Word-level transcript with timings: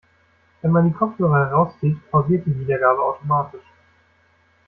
Wenn 0.63 0.71
man 0.71 0.87
die 0.87 0.95
Kopfhörer 0.95 1.45
herauszieht, 1.49 2.09
pausiert 2.09 2.47
die 2.47 2.59
Wiedergabe 2.59 3.03
automatisch. 3.03 3.67